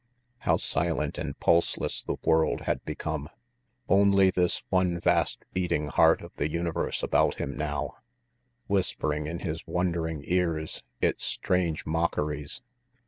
How 0.39 0.57
silent 0.57 1.19
and 1.19 1.39
pulseless 1.39 2.01
the 2.01 2.17
world 2.23 2.61
had 2.61 2.83
become! 2.85 3.29
Only 3.87 4.31
this 4.31 4.63
one 4.69 4.99
vast 4.99 5.45
beating 5.53 5.89
heart 5.89 6.23
of 6.23 6.31
the 6.37 6.49
universe 6.49 7.03
about 7.03 7.35
him 7.35 7.55
now, 7.55 7.97
whispering 8.65 9.27
in 9.27 9.41
his 9.41 9.63
wondering 9.67 10.23
ears 10.25 10.81
its 11.01 11.25
strange 11.25 11.85
mockeries. 11.85 12.63